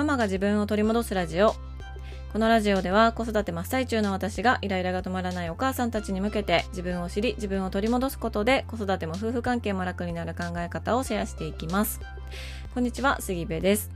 [0.00, 1.54] ママが自分を取り戻すラジオ。
[2.32, 12.00] このラジオでは子育て真っ最中の私がイライラが止まらないお母さんたちに向けて自分を知り自分を取り戻すことで子育ても夫婦関係も楽になる考え方をシェアしていきます。
[12.72, 13.90] こんにちは杉部です。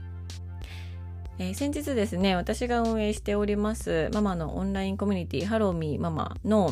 [1.39, 6.71] えー、先日ですね私が運営しておりますママのオンラインコミュニティハローミーママの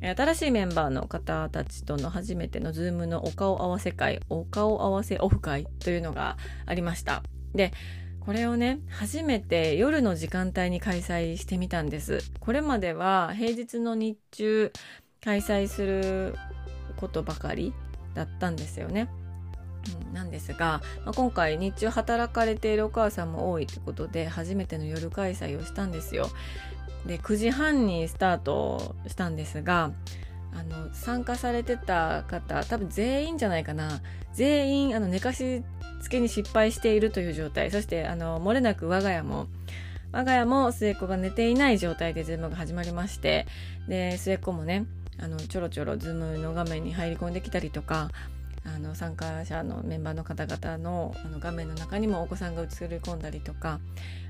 [0.00, 7.22] 新しいメンバーの方たちとの初めてのズームのお顔合わせ会お顔合わせオフ会というのがありました。
[7.54, 7.72] で
[8.20, 12.20] これをね初めて夜の時間帯に開催してみたんです。
[12.38, 14.72] これまでは平日の日中
[15.24, 16.34] 開催する
[16.96, 17.72] ことばかり
[18.14, 19.08] だったんですよね、
[20.12, 26.28] なんですが、まあ、今回日中働かれているお母さんも多いってことで初めての夜開催をしたんですよ。
[27.06, 29.92] で9時半にスタートしたんですが
[30.52, 34.00] あの参加されてた方多分全員じゃないかな。
[34.32, 35.62] 全員あの寝かし
[36.00, 37.70] つけに失敗しているという状態。
[37.70, 39.46] そしてあの漏れなく我が家も
[40.12, 43.46] 我が家も末っ子が寝ていない状態でズームが始まりまして。
[43.88, 44.86] で末っ子もね
[45.18, 48.10] あのちょろちょろズームの画面に入り込んできたりとか
[48.64, 53.80] あの参加者のメンバーの方々のあの画面の中にもお子さんが映り込んだりとか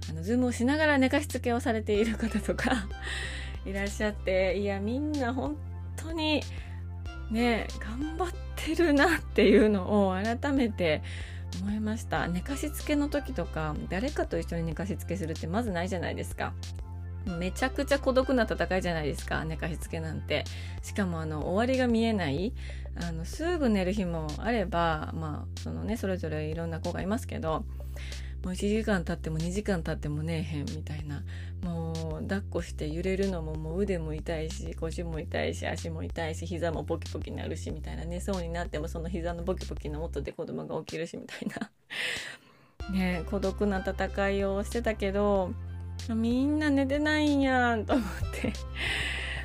[0.08, 2.86] あのズームをしながら寝かしつけをされている方とか
[3.66, 4.58] いらっしゃって。
[4.58, 5.56] いやみんな本
[6.04, 6.42] 当に
[7.30, 11.02] ね頑張ってるなっていうのを改めて
[11.62, 12.28] 思いました。
[12.28, 16.52] 寝かしつけの時とか誰かと一緒に寝かしつけするってまずないじゃないですか。
[17.38, 20.44] めちゃくちゃ孤独な戦いじゃないですか寝かしつけなんて。
[20.82, 22.52] しかもあの終わりが見えない
[22.96, 27.64] あのすぐ寝る日もあればまあそのねそれぞれいろんな子がいますけど。
[28.44, 31.22] もう1時間経っても2時間経ってもねえへんみたいな。
[31.62, 41.70] もう抱っこして揺れるのももう腕も痛いし腰も痛いし足も痛いし膝もポキポキになるしみたいな寝そうになってもその膝のポキポキの音で子供が起きるしみたいな。
[42.96, 45.52] ね孤独な戦いをしてたけど
[46.08, 48.52] みんな寝てないんやんと思って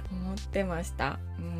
[0.09, 1.19] 思ってました。
[1.37, 1.54] うん。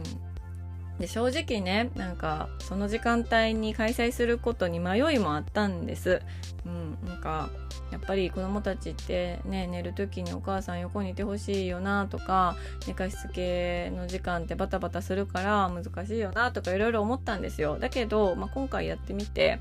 [1.00, 6.22] で正直ねなんかその時間帯に開催することに迷いもあったんです。
[6.66, 7.50] うん、なんか
[7.92, 12.56] やっぱり子供たちってね寝る時にお母さん横にいてほしいよなとか
[12.88, 17.78] 寝かしつけの時間ってバタバタするから難しいよなとかいろいろ思ったんですよ。
[17.78, 19.60] だけど、まあ、今回やってみて、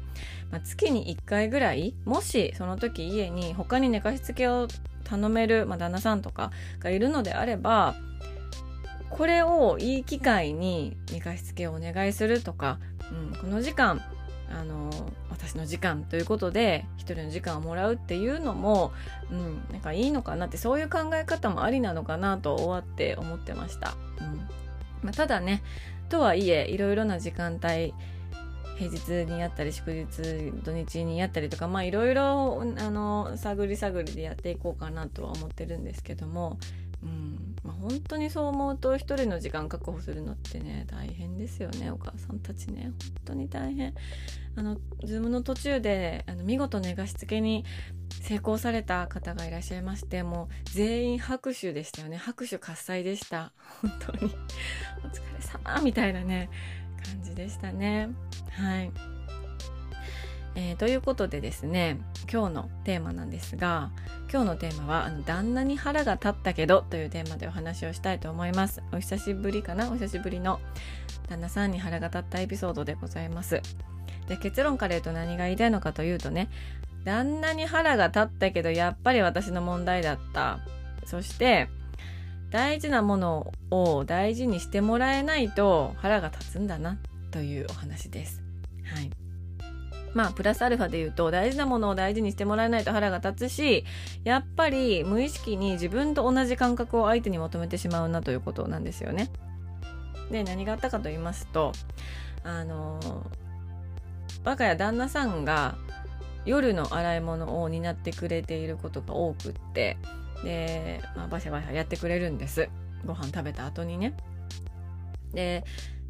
[0.51, 4.69] まあ、月に1回ぐらいもしその時家に他に寝かしつけを
[5.05, 7.95] 頼める、まあ、旦那さんとかがいるのであれば
[9.17, 12.79] これをいい機会に寝かしつけをお願いするとか、
[13.13, 14.03] うん、この時間
[14.51, 14.91] あの
[15.31, 18.93] 私の時間ということで一人の時間をもらうっていうのも、
[19.31, 23.95] うん、なんかいいのかなってそういう考え方もありなのかなと終わって思ってました。
[24.21, 24.37] うん
[25.03, 25.63] まあ、ただね
[26.09, 27.95] とはいえいろいろな時間帯
[28.77, 36.59] 平日にやったり祝日土日にやったりとかまあいろいろあの探り探りでやっていこうかなとは思ってるんですけども
[37.05, 37.57] うん。
[37.63, 42.93] まあ、本当にそう思うと一人の時間確保するのってね大変ですよねお母さんたちね。
[43.03, 43.95] 本当に大変。
[44.57, 47.65] あのズームの途中であの見事寝かしつけに
[48.23, 52.17] 成功された方がいらっしゃいましてもう全員拍手でしたよね。
[52.17, 53.53] 拍手喝采でした。
[53.81, 54.35] 本当に。
[55.05, 56.51] お疲れ様みたいなね
[57.05, 58.11] 感じでしたね。
[58.51, 58.91] はい。
[60.57, 61.99] えー、ということでですね
[62.33, 63.91] 今日のテーマなんですが
[64.35, 68.83] 今日のテーマはあの旦那に腹が立ったけどというテーマでお話をしたいと思います。
[68.93, 69.89] お久しぶりかな？
[69.89, 70.59] お久しぶりの
[71.29, 73.63] 旦那さんに腹が立ったエピソードでございます。
[74.27, 76.49] で結論から言うと何が言いたいのかというとね
[77.05, 80.59] 旦那に腹が立ったけどやっぱり私の問題だった。
[81.07, 81.69] そして
[82.51, 86.99] 大事なものを大事にしてもらえないと腹が立つんだな
[87.31, 88.43] というお話です。
[88.93, 89.13] はい。
[90.15, 93.85] まあプラスアルファで言うと大事なものを大事にしてもらえないと腹が立つし
[94.25, 99.31] やっぱり無意識に自分と同じ感覚を相手に求めてしまうなということなんですよね。
[100.31, 101.73] で何があったかと言いますと
[102.45, 102.99] あの
[104.45, 105.77] 我が家旦那さんが
[106.47, 109.97] 夜の洗い物を担ってくれていることが多くって
[110.45, 112.69] で、まあ、バシャバシャやってくれるんです
[113.07, 114.15] ご飯食べた後にね。
[115.33, 115.65] で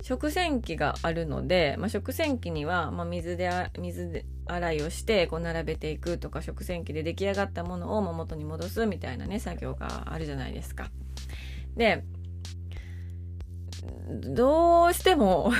[0.05, 10.91] 食洗機があるので、まあ、食洗機には、まあ、水で水で洗いをしてこう並べていくとか食洗機で出来上がったものを元に戻すみたいなね作業があるじゃないですか。
[11.75, 12.05] で
[14.11, 15.51] どうしても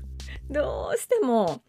[0.50, 1.62] どうしても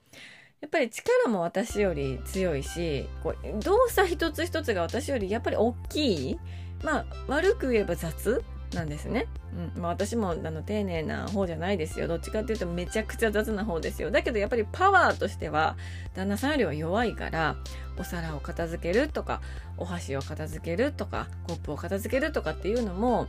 [0.60, 6.40] やっぱり力も私より強いしこう動作一つ一つが私よりやっぱり大きい
[6.84, 9.28] まあ悪く言えば雑なんですね。
[9.76, 15.78] うんまあ、私もあの丁寧な方じゃないですよどっちかっていうとめちゃくちゃ雑な方ですよだけどやっぱりパワーとしては
[16.14, 17.56] 旦那さんよりは弱いから
[17.98, 19.42] お皿を片付けるとか
[19.78, 23.28] お箸を片付けるとかコップを片付けるとかっていうのも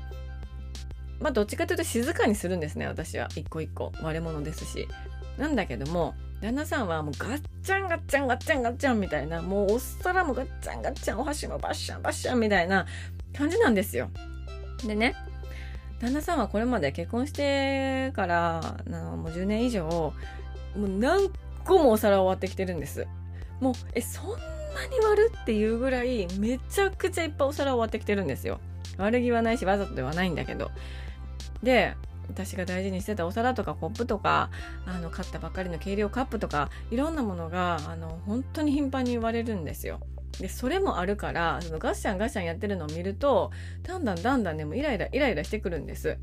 [1.20, 4.86] まあどっちかというと静かにするんですね私は一個一個割れ物ですし。
[5.38, 12.86] なんだけども旦那さんはもうガッチャンガッチャンガッチャンガッチャンみたいなもうお皿もガッチャンガッチャンお箸もバッシャンバッシャンみたいな
[13.36, 14.10] 感じなんですよ。
[14.84, 15.14] でね
[16.00, 20.12] 旦那さんはこれまで結婚してからもう10年以上も
[20.76, 21.30] う何
[21.64, 23.06] 個もお皿を割ってきてるんです。
[23.60, 24.36] もうえそんな
[24.86, 28.60] に割るっていうぐらいめちゃくちゃいっぱいお皿を割ってきてるんですよ。
[28.96, 30.70] 悪気はないしわざとではないんだけど。
[31.62, 31.94] で
[32.28, 34.50] 私が大事にしてたお皿とかコップとか
[34.86, 40.00] あの買ったばっかりの計量カップとかいろんなものがあの本当に頻繁に割れるんですよ。
[40.40, 43.50] でそれもあるからそのガッシャンガッシャンやってるのを見ると
[43.82, 46.18] だんだんだんだんねもうイライライライラしてくるんです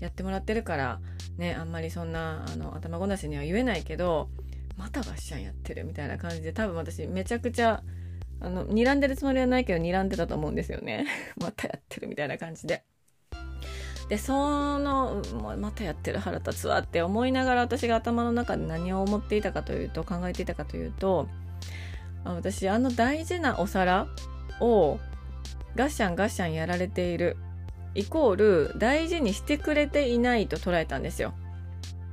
[0.00, 1.00] やってもらってるから
[1.36, 4.28] ねあんまりそんなあの頭ごなしには言えないけど
[4.76, 7.82] またガッシャンやってるみたいな感じで多分私めちゃくちゃ
[8.40, 11.06] あの睨んでるつもりはないけど睨んでたと思うんですよね
[11.40, 12.84] またやってるみたいな感じで。
[14.08, 15.20] でその
[15.58, 21.28] またやってる腹立つわって思いながら私が頭の中で何を思っていたかというと考えていたかというと
[22.24, 24.06] 私あの大事なお皿
[24.60, 24.98] を
[25.74, 27.36] ガッシャンガッシャンやられている。
[27.94, 31.32] イコール大事にしてくれていないと捉えたんですよ。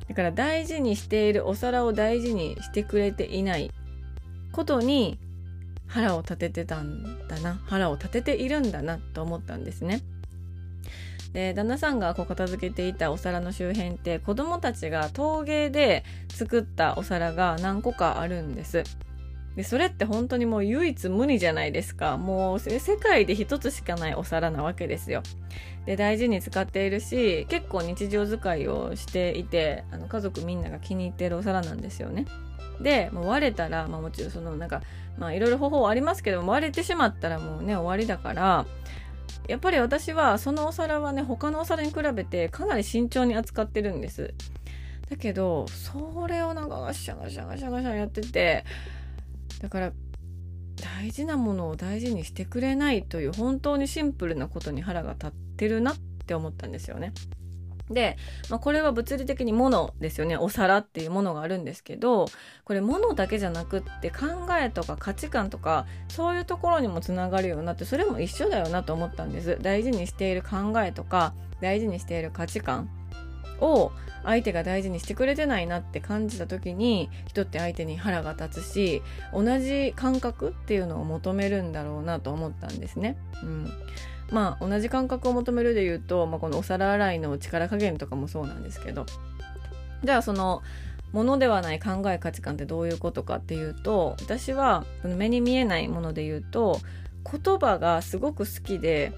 [0.08, 3.72] だから大事にしているお皿を大事にしてくれていない。
[4.52, 5.20] ことに
[5.88, 7.62] 腹を立ててたんだな。
[7.66, 10.02] 腹を立てているんだなと思ったんですね。
[11.34, 18.84] で旦那さんがこう片付けていたお皿の周辺って子供たちが陶芸で作ったお皿が何個かあるんです。
[19.56, 22.18] でそれって本当にもう唯一無二じゃないですか。
[22.18, 25.24] もう世界で一つしかないお皿なわけですよ。
[25.86, 32.26] で大事に使っているし結構日常使いをしていてあの家族みんなが気に入ってるお皿なんですよね。
[32.82, 34.82] でもう割れたら、まあ、もちろんそのなんか
[35.18, 38.66] まあいろいろ方法ありますけども割れてしまったらもうね終わりだから
[39.48, 44.34] やっぱり私はそのお皿はね他のお皿に比べてかなり慎重に扱ってるんです。
[45.10, 48.66] だけどそれをなんかガシャガシャガシャガシャやってて
[49.66, 49.92] だから
[50.76, 55.98] 大事なものを大事にしてくれないという本当にシンプルなことに腹が立ってるなっ
[56.28, 57.14] て思ったんですよね。
[57.90, 58.16] で、
[58.52, 60.38] まあ、これは物理的に物ですよね。
[60.38, 62.28] お皿っていうものがあるんですけど
[62.64, 64.26] これ物だけじゃなくって考
[64.62, 69.58] えとか価値観とかそういうところにもつながるようになってそれも一緒だよなと思ったんです。
[69.64, 72.88] 大事にしている考えとか大事にしている価値観。
[73.62, 73.92] を
[74.24, 79.02] 相手が大事にしてくれてないなって感じた時に人って相手に腹が立つし
[79.32, 83.18] 同じ感覚っていうのを求めるんだろうなと思ったんですね。
[83.44, 83.72] うん
[84.32, 89.06] まあ同じ感覚を求めるで言うと、まあ、このお皿洗いの力加減とかもそうなんですけど
[90.04, 90.64] じゃあその
[91.12, 96.80] ものではない考え価値観ってどういうことかっていうと私は目に見えないもので言うと
[97.24, 99.14] 言葉がすごく好きで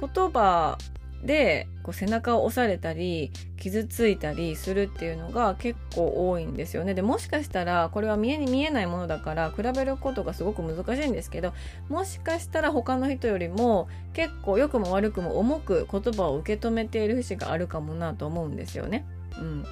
[0.00, 0.78] 言葉
[1.24, 11.52] でこう背中を押されたり傷ついたりするっていうのが結構多いんですよねでもしかしたらこれは見えに見えないものだから比べることがすごく難しいんですけど
[11.88, 19.04] もしかしたら他の人よりも結構良くも悪くも重く言葉を受け止めている節があるかもなと思うんですよね。
[19.38, 19.64] うん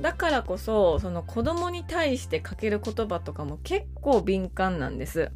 [0.00, 5.30] だからこそその子供に対してかける言葉とかも結構敏感なんです。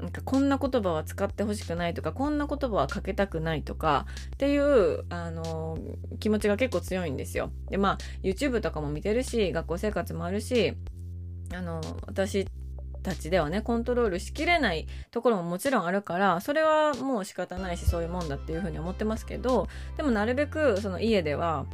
[0.00, 5.78] なんかこんな言葉は使ってほしくないとかこんな言葉はかけたくないとかっていうあの
[6.18, 7.50] 気持ちが結構強いんですよ。
[7.68, 10.74] でまあ YouTube とかも見てるし学校生活もあるし
[11.54, 12.46] あの私
[13.02, 21.66] たちではねコントロールしきれないところももちろんあるからそれはもう仕方ないしそういうもんだっていうふうに思ってますけどでもなるべくその家では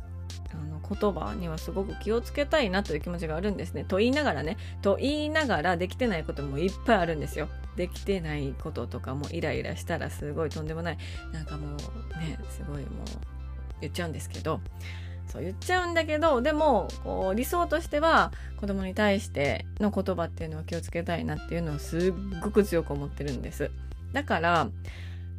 [0.52, 3.84] あの言葉にはすごく気をつけたいなという気持ちがあるんですね。
[3.84, 7.48] と言いながらねと言いながらできてないこともいっぱいあるんですよ。
[7.76, 10.98] できてないこととかもイライラしたらすごいとんでもない。
[11.32, 12.88] なんかもうねすごいもう
[13.80, 14.60] 言っちゃうんですけど。
[15.26, 23.72] そう言っちゃうんだけどでもこう理想としては子供に対しての言葉っていうのは気をつけたいなっていうのをすっごく強く思ってるんです。
[24.12, 24.68] だから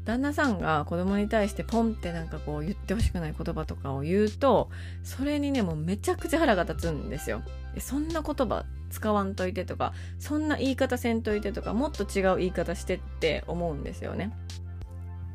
[0.04, 4.70] 旦那さんが子供に対してポンってなんかこう言ってほしくない言葉とかを言うと
[5.04, 7.42] それにねもうめちゃくちゃ腹が立つんですよ。
[7.80, 14.32] そんな言葉使わんといてとかそんな言い方せんといてとかもっと違う言い方してって思うんですよね。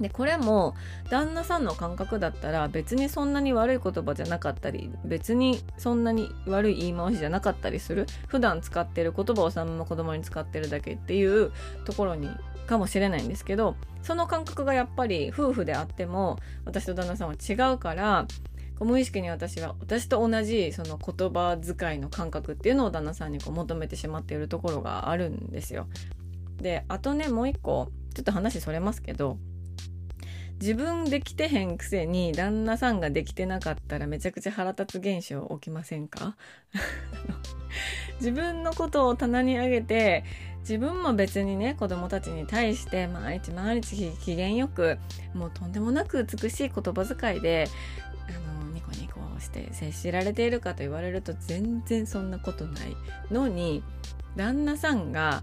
[0.00, 0.74] でこれも
[1.10, 11.52] 旦那さんの感覚だったら別にそんなに悪い言葉じゃなかったり別にそんなに悪い言い回しじゃなかったりする普段使ってる言葉をそのまま子供に使ってるだけっていう
[11.84, 12.28] ところに
[12.66, 18.26] かもしれないんですけどその感覚がやっぱり夫婦であっても私と旦那さんは違うから
[18.84, 25.86] 無意識に私は私と同じその言葉遣いの感覚っていうのを旦那さんにこう求めてしまっているところがあるんですよ。
[26.56, 29.38] であとねもう一個ちょっと話それますけど
[30.60, 36.36] 自分できてへんくせに旦那さんができてなかったらめちゃくちゃ腹立つ現象起きませんか？
[38.20, 40.24] 自分のことを棚に上げて
[40.60, 44.98] 自分も別にね子供たちに対して毎日毎日機嫌よく
[45.34, 47.66] もうとんでもなく美しい言葉遣いで
[48.28, 48.61] あの
[49.42, 52.96] して接しられているかと言われると全然そんなことない
[53.30, 53.82] のに
[54.36, 55.42] 旦那さんが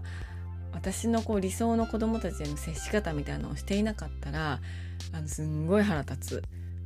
[0.72, 4.60] 私のこう理想の子供たちへの接し方みたいなのをしていなかったら
[5.12, 6.42] あのすんごい腹立つ、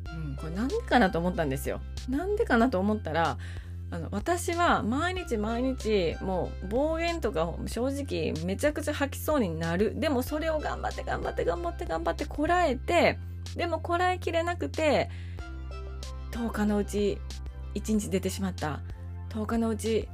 [0.07, 1.81] うん、これなんでかなと思ったんですよ。
[2.09, 3.39] なんでかなと思ったら
[3.91, 13.19] あの私は毎日毎日もう暴言とか正直めちゃくちゃ吐きそうになるでもそれを頑張って頑張って頑張って頑張ってこらえて
[13.57, 15.11] でもこらえきれなくて
[16.35, 17.19] 10日のうち
[17.77, 18.81] 1日出てしまった。
[19.31, 20.09] 10日のうち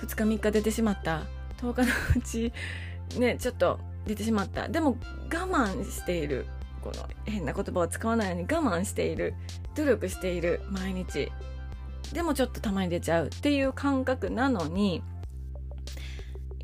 [0.00, 1.24] 2日3日出てしまった。
[1.58, 2.52] 10日のうち
[3.18, 4.68] ねちょっと出てしまった。
[4.68, 4.96] でも
[5.32, 6.46] 我慢している。
[6.82, 9.34] この変な言葉を使わないように我慢している。
[9.74, 10.62] 努力している。
[10.70, 11.30] 毎日。
[12.14, 13.26] でもちょっとたまに出ちゃう。
[13.26, 15.02] っていう感覚なのに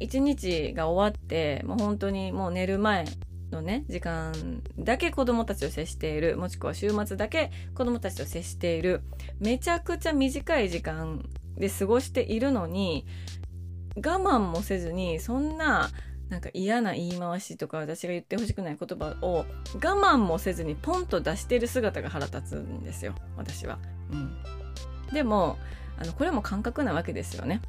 [0.00, 3.04] 一日が終わってもう本当にもう寝る前
[3.52, 4.32] のね時間
[4.78, 9.02] だけ子供たちを接しているもしくは週末だけ子供たちと接している
[9.38, 11.25] めちゃくちゃ短い時間
[11.56, 13.06] で過ごしているのに
[13.97, 15.90] 我慢もせずにそんな
[16.28, 19.44] なんか嫌な言い回しとか私が言ってほしくない言葉を
[19.75, 23.78] 我慢もせずにポンと出している姿が腹立つんですよ私は。
[24.11, 24.35] うん、
[25.12, 25.59] でも
[25.99, 27.61] あのこれも感覚なわけですよね。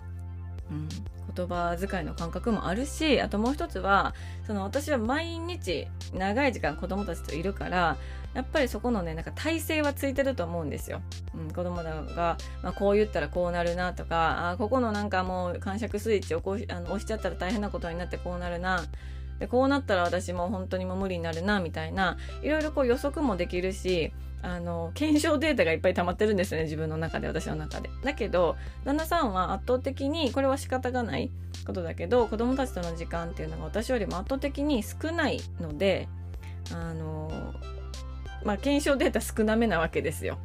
[0.71, 0.87] うん、
[1.35, 4.13] 言葉遣いの感覚もあるしあともう一つは
[4.45, 7.97] その私は毎日長い時間子供たちといるから
[8.33, 11.01] やっぱりそこのねなんか体勢はついてると思うんですよ。
[11.35, 18.83] うん、子供が、まあ、こう言ったらこうなるなとかあここのなんかもう感触スイッチをこうあの押しちゃったら大変なことになってこうなるな
[19.39, 24.13] でこうなったら私も本当にもう無理になるなみたいないろいろこう予測もできるし
[24.43, 27.89] あの検証データがいっぱい溜まってるんですね自分の中で私の中で。
[28.03, 31.31] だけど旦那さんは圧倒的にこれは仕方がない
[31.65, 36.09] ことだけど子供たちとの時間っていうのが私よりも圧倒的に少ないので
[36.73, 37.53] あの
[38.43, 40.37] まあ検証データ少なめなわけですよ。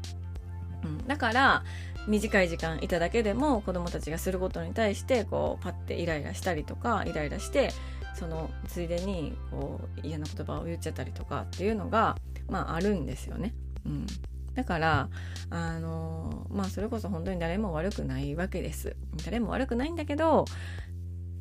[0.84, 1.64] うん、だから
[2.06, 7.70] 短い時間いただけでも子供たちがすることに対してこうパッてイライラしたりとかイライラして
[8.14, 12.16] そのついでにこう嫌な言葉を言っちゃったりとかっていうのが
[12.48, 13.54] まああるんですよね。
[13.88, 14.06] うん、
[14.54, 15.08] だから
[15.50, 18.96] あのまあそれこそ本当に誰も悪くないわけです。
[19.24, 20.44] 誰も悪くないんだけど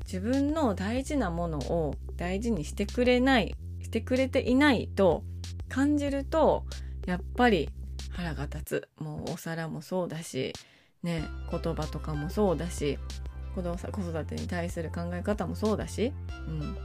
[0.06, 5.24] 自分の大事なものを大事にしてくれないしてくれていないと
[5.70, 6.66] 感じると
[7.06, 7.70] やっぱり
[8.12, 8.90] 腹が立つ。
[9.00, 10.54] もうお皿もそうだし
[11.04, 12.98] ね言葉とかもそうだし
[13.56, 16.14] 子育てに対する考え方もそうだし、
[16.48, 16.78] うん、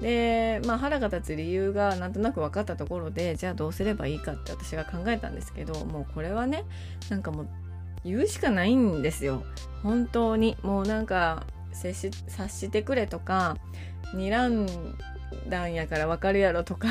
[0.00, 6.64] で、まあ、腹が立つ理由がなんとなく分かったところでじゃあどうすればいいかって私が考えたんですけどもうこれはね
[7.10, 7.48] なんかもう
[8.04, 9.42] 言うしかないんですよ。
[9.82, 10.56] 本当に。
[10.62, 13.56] もうなんか接し察してくれとか
[14.14, 14.66] 睨ん
[15.48, 16.88] だんやから分かるやろとか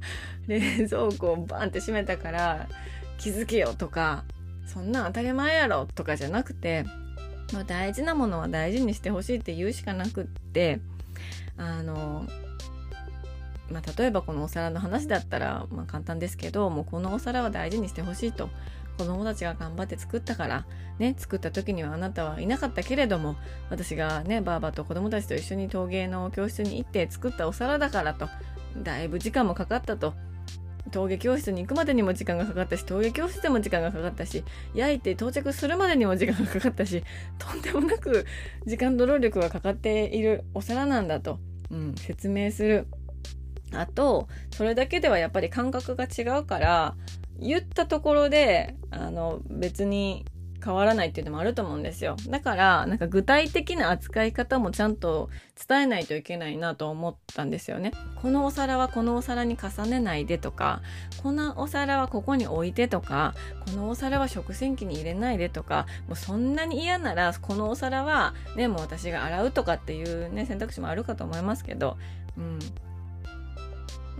[0.46, 2.68] 冷蔵庫をバンって閉めたから
[3.18, 4.24] 気づけよとか
[4.66, 6.84] そんなん当たり前やろとかじゃなくて
[7.66, 10.80] 大事なものは大事にしてほしいって言うしかなくって
[11.56, 12.26] あの
[13.70, 18.48] まあ、例えばこのお皿の話だったら、まあ、簡単ですけどもうこのお皿は大事にしてほしいと。
[18.98, 20.66] 子供たちが頑張って作ったから
[20.98, 23.36] ね作った時にはあなたはいなかったけれども
[23.70, 28.28] 私がねばあばと子供たちと一緒に陶芸の教室に行って作ったお皿だからと。
[28.76, 30.12] だいぶ時間もかかったと。
[30.90, 37.04] 陶芸教室に行くまでにも時間がかかったし陶芸教室でも時間がかかったし焼いて到着するまでにも時間がかかったし
[37.38, 38.26] とんでもなく
[38.66, 41.38] 時間と労力がかかっているお皿なんだと、
[41.70, 42.86] うん、説明する。
[43.74, 46.94] あとそれだけではやっぱり感覚が違うから
[47.38, 50.24] 言ったところであの別に
[50.62, 52.16] 変わらないっていうのもあると思うんですよ。
[52.28, 55.30] だからなんか具体的な扱い方もちゃんと
[55.68, 57.92] 伝えないといけないなと思ったんですよね。
[58.16, 60.82] このお皿はこのお皿に重ねないでとか
[61.22, 63.34] このお皿はここに置いてとか
[63.66, 71.96] このお皿は食洗機に入れないでとかもうそんなに嫌ならこのお皿はねもう私が洗うとかっていうね選択肢もあるかと思いますけど
[72.36, 72.58] うん。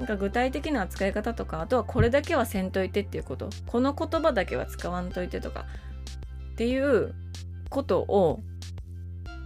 [0.01, 3.51] なんか具体的な扱い方とかあとはこれだけはせんといてっていうこと。
[3.67, 5.67] この言葉だけは使わんといてとか。
[6.53, 7.15] っていう
[7.69, 8.41] ことを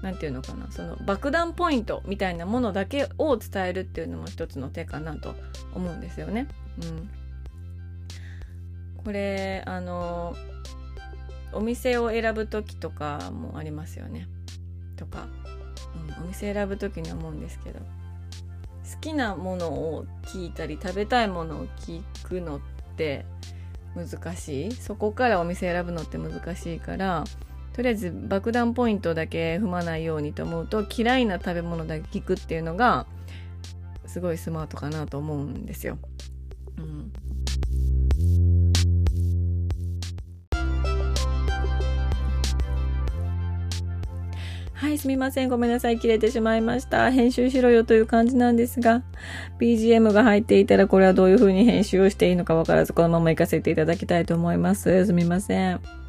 [0.00, 0.70] 何て言うのかな。
[0.70, 5.34] その爆弾ポイントみたいなものだけを伝えるっていうのも一つの手かなと
[5.74, 6.46] 思うんですよね。
[6.80, 7.10] うん、
[9.04, 10.36] これあの
[11.52, 14.28] お店を選ぶ時とかもありますよね。
[14.94, 15.26] とか、
[16.18, 17.80] うん、お店選ぶ時に思うんですけど。
[18.92, 22.60] 好きなものを聞いたり食べたいものを聞くのっ
[22.96, 23.24] て
[23.94, 27.24] 難しいそこからお店選ぶのって難しいから
[27.72, 33.06] とりあえず爆弾ポイントだけ踏まないようにと思うと嫌いな食べ物だけ聞くっていうのが
[34.06, 35.98] すごいスマートかなと思うんですよ。
[36.78, 37.12] うん、
[44.74, 45.48] はい、すみません。
[45.48, 45.98] ごめんなさい。
[45.98, 47.10] 切れてしまいました。
[47.10, 49.02] 編集しろよという感じなんですが、
[49.60, 55.06] BGM が入っていたらこれはどういう風に編集をしていいのかわからず、このまま行かせていただきたいと思います。
[55.06, 56.03] すみません。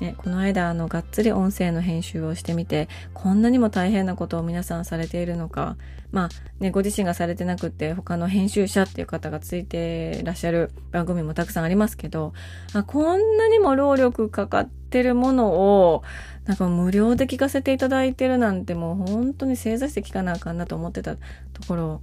[0.00, 5.76] ね、この間あのがっつり音声の編集をしてみてこんなにも大変なことを皆さんされているのか
[6.12, 6.28] まあ
[6.60, 12.32] ねご自身がされてなくて他の編集者っていう方がついてらっしゃる番組もたくさんありますけど
[12.74, 16.04] あこんなにも労力かかってるものを
[16.44, 21.20] なんか無料で聞かせていただいてるなんてもう本当に正座して聞かなあかんなと思ってたと
[21.66, 22.00] ころ、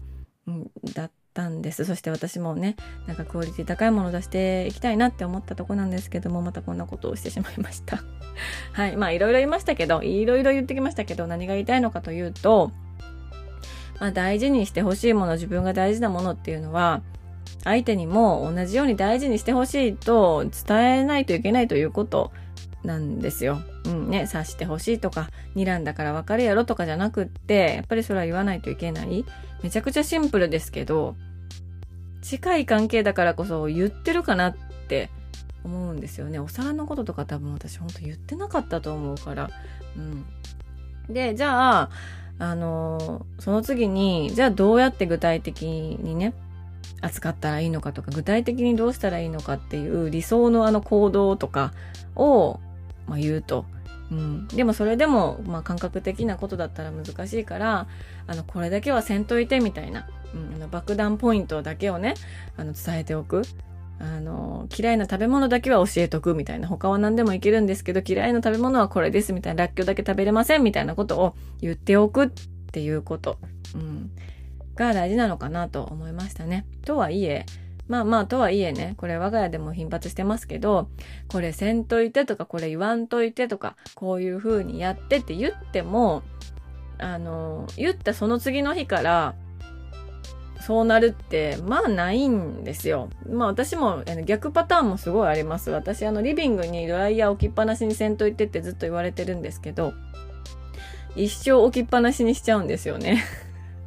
[0.93, 1.86] だったたんです。
[1.86, 2.75] そして私もね、
[3.06, 8.00] なんかクオリティ高いもの出していきたいなって思ったとこなんですけども、またこんなことをしてしまいました。
[8.74, 8.96] はい。
[8.96, 12.72] まあいろいろ言いましたけど、いろいろ言ってきましたけど、何が言いたいのかというと、
[14.00, 17.01] まあ大事にしてほしいもの、自分が大事なものっていうのは、
[17.63, 22.32] 相手にも同じように大事にしてほしいと伝えないといけないということ
[22.86, 23.62] なんですよ。
[23.86, 29.25] うんね、察してほしいとか、睨んだからわかるやろとかじゃなくって、やっぱりそれは言わないといけない。
[29.63, 31.15] めちゃくちゃシンプルですけど、
[32.22, 34.56] 近い関係だからこそ言ってるかなっ
[34.88, 35.10] て
[35.63, 36.39] 思うんですよね。
[36.39, 39.50] お皿のこととか多分私ほんと言ってなかったと思うから。
[39.98, 40.25] うん。
[41.13, 41.89] で、じゃあ、
[42.38, 46.34] あのその次に、じゃあどうやって具体的にね、
[47.01, 51.74] 扱ったらいいのかとか、具体的にどうしたらいいのかっていう理想のあの行動とか
[52.15, 52.60] を、
[53.07, 53.65] まあ、言うと。
[54.12, 57.88] うん、でもそれでも、まあ、感覚的なことだったら難しいから
[58.27, 62.13] あのこれだけはせんといてみたいな、うん、あの爆弾ポイントだけをね
[62.56, 63.41] あの伝えておく。
[63.97, 66.67] あの嫌いな食べ物だけは教えとくみたいな。
[66.67, 72.30] 他は何でもいけるんですけど嫌いな食べ物はこれですみたいならっきょうだけ食べれませんみたいなことを言っておくっ
[72.73, 73.39] ていうこと、
[73.73, 74.12] うん、
[74.75, 76.65] が大事なのかなと思いましたね。
[76.84, 77.45] とはいえ、
[77.88, 80.89] まあまあとはいえね、これ我が家でも頻発してますけど、
[81.28, 86.24] これせんといてとか、これ言わんといてとか、こういう風にやってって言っても、
[86.98, 89.36] あの、言ったその次の日から、
[90.62, 93.10] そうなるって、まあないんですよ。
[93.30, 95.69] まあ私も逆パターンもすごいあります。
[95.69, 99.93] 私あのリビングにドライヤー置きっぱなしにせんといてってずっと言われてるんですけど、
[101.15, 103.24] 一生置きっぱなしにしちゃうんですよね。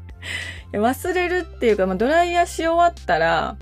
[0.72, 3.56] 忘れるっていうか、まあ、ドライヤーし終わったら、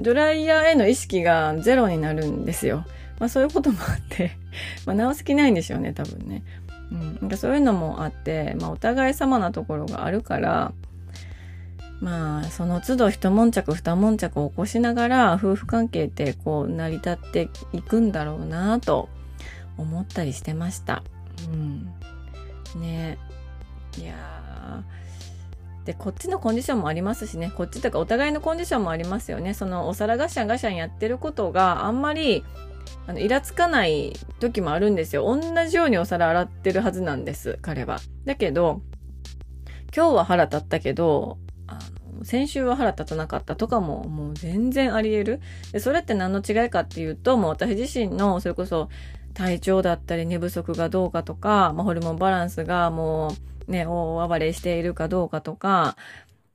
[0.00, 2.84] ドライヤーへの意識がゼロになるんですよ。
[3.18, 4.32] まあそういうこともあって
[4.86, 6.42] まあ直す気ないんでしょうね、多分ね。
[6.90, 7.18] うん。
[7.20, 10.72] なんかそういうのもあって、まあお互い様なところがあるから、
[12.00, 19.08] まあその都度一悶着二悶着を起こしながら夫婦関係ってこう成り立っていくんだろうなと
[19.76, 21.02] 思ったりしてました。
[21.52, 21.92] うん。
[22.80, 23.18] ね
[23.98, 24.99] いやー。
[25.84, 27.52] でこっちのコンディションもありますしね。
[27.56, 29.54] こっちとかお互いのコンディションもありますよね。
[29.54, 32.44] そのお皿ガシャンガシャンやってることがあんまり
[33.06, 35.24] あのイラつかない時もあるんですよ。
[35.24, 37.98] 同じようにお皿洗ってるはずなんです彼は。
[38.24, 38.82] だけど
[39.94, 41.78] 今日は腹立ったけどあ
[42.16, 45.40] の先週は腹立たなかったとかももう全然あり得る。
[45.72, 48.88] でそれって何の違いかっていうともう私自身のそれこそ
[49.34, 55.96] 体調だったり寝不足がどうかとか、まあ、ホルモンバランスがもうね、大暴れしているかどうかとか、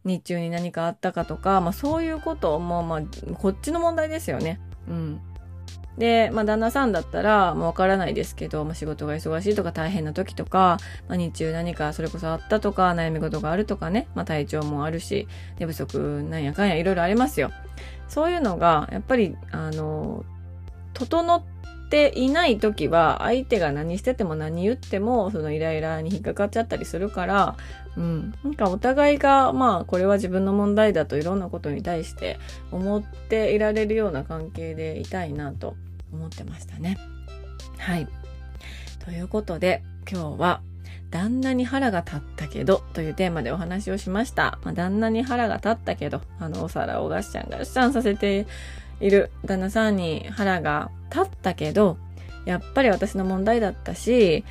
[0.03, 3.01] 日中に何かあったかとか、まあそういうことも、まあ、
[3.35, 4.59] こっちの問題ですよね。
[4.87, 5.19] うん。
[5.97, 17.51] で、まあ旦那さんだったら、まあわからないですけど、まあ仕事が忙しいとか大変な時とか、まあ日中何かそれこそあったとか、悩み事があるとかね、まあ体調もあるし、寝不足なんやかんやいろいろありますよ。
[18.07, 20.23] そういうのが、やっぱり、あの、
[20.93, 21.43] 整っ
[21.89, 27.55] ていない時は相手が何してても何言ってもそのイライラに引っかかっちゃったりするから、
[27.97, 32.39] うん、なんかお互いがまあこれは自分の問題だといろんなことに対して
[32.71, 35.75] 思っていられるような関係でいたいなと
[36.11, 36.97] 思ってましたね。
[37.77, 38.07] はい。
[39.03, 40.61] ということで今日は
[41.11, 44.59] 旦那に腹が立ったけどというテーマでお話をしました。
[44.63, 48.47] まあ、旦那に腹が立ったけど、あのお皿をガッシャンガッシャンさせて
[48.99, 51.97] いる旦那さんに腹が立ったけど、
[52.45, 54.43] やっぱり私の問題だったし、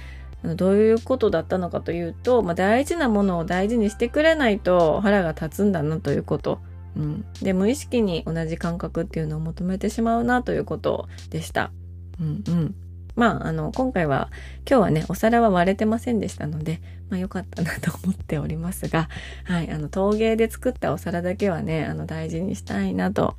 [0.56, 6.60] どういうことだったのかというと、まあ、大事なものを大事にしてくれないと腹が立つんだなということ。
[6.96, 11.72] うん、で無意識に同じ感覚っていうのを求めてしまうなということでした。
[12.20, 12.74] うんうん、
[13.16, 14.28] まあ、あの、今回は、
[14.68, 19.08] 今日はね、お皿は割れてませんでしたので、まあ良かったなと思っておりますが、
[19.44, 23.36] はい、あの、陶芸で作ったお皿だけはね、あの、大事にしたいなと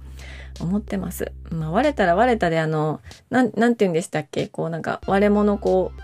[0.62, 1.32] 思ってます。
[1.50, 4.48] まあ割れたら割れたで、あの、なん、なんて言うんでしたっけ？
[4.48, 6.02] こうなんか割れ物こう、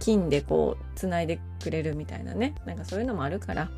[0.00, 2.54] 金でこう、繋いでくれるみたいなね。
[2.66, 3.70] なんかそういうのもあるから、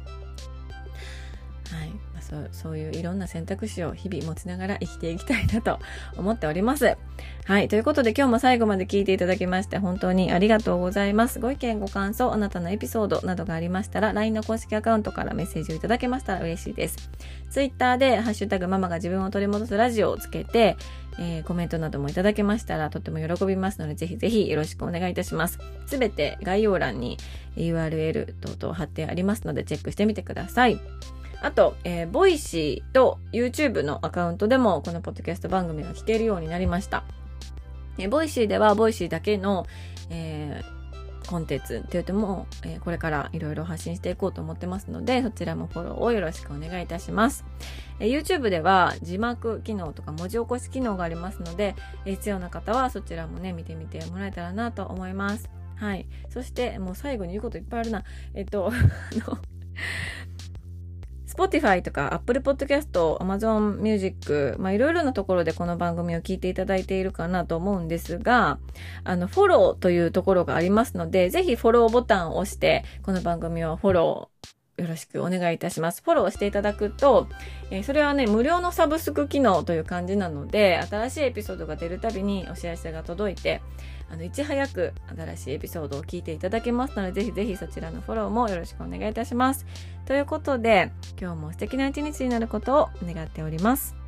[1.71, 1.89] はい。
[1.91, 5.79] まあ、そうそういういろんな選択肢を日々持ちながら生きていきたいなと
[6.17, 6.97] 思っております。
[7.45, 7.69] はい。
[7.69, 11.41] ということで今日も最後まで聞いていただきまして本当にありがとうございます。
[11.41, 17.11] ご意見、ご感想、あなたのエピソードなどがありましたら LINE の公式アカウントからメッセージをいただけましたら嬉しいです。
[17.51, 20.77] Twitter でハッシュタグママが自分を取り戻すラジオをつけて、
[21.19, 25.59] えー、コメントなどもいただけましたらとっても喜びますので、ぜひぜひよろしくお願いいたします。
[25.87, 27.19] すべて概要欄に
[27.57, 30.81] URL 等々貼ってありますので、チェックしてみてください。
[31.43, 37.05] あと、えー、ボイシーと YouTube のアカウントでもこのポッドキャスト番組が聞けるようになりました。
[37.99, 39.67] えー、ボイシーではボイシーだけの、
[40.11, 40.77] えー、
[41.29, 47.45] コンテンツって言っても、えー、これからいろいろ発信していこうと思ってますので、そちらもフォローをよろしくお願いいたします。
[48.01, 55.51] えー、YouTube では字幕機能とか文字起こし機能がありますので、えー、必要な方はそちらもね、見てみてもらえたらなと思います。
[55.77, 56.07] はい。
[56.31, 58.05] そして、もう最後に言うこといっぱいあるな。
[58.35, 59.39] えっと、 あの、
[61.37, 68.59] Spotify とか Apple Podcast、Amazon Music、まあいろいろなところでこの番組を聞いていただいているかなと思うんですが、
[69.05, 76.03] あの、フォローというところがありますので、ぜひフォローボタンを押して、この番組をフォローよろしくお願いいたします。
[76.03, 77.29] フォローしていただくと、
[77.71, 83.63] えー、それはね、無料のサブスク機能という感じなので、新しいエピソードが出るたびにお知らせが届いて、
[84.11, 89.67] あの、いち早く新しいエピソードを聞いていただけますので、ぜひぜひそちらのフォローもよろしくお願いいたします。
[90.05, 94.06] ということで、今日も素敵な一日になることを願っております。